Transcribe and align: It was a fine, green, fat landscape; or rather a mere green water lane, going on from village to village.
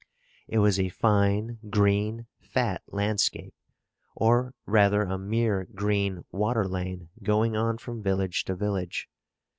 It 0.47 0.57
was 0.57 0.79
a 0.79 0.89
fine, 0.89 1.59
green, 1.69 2.25
fat 2.39 2.81
landscape; 2.87 3.53
or 4.15 4.55
rather 4.65 5.03
a 5.03 5.19
mere 5.19 5.67
green 5.75 6.25
water 6.31 6.67
lane, 6.67 7.09
going 7.21 7.55
on 7.55 7.77
from 7.77 8.01
village 8.01 8.43
to 8.45 8.55
village. 8.55 9.07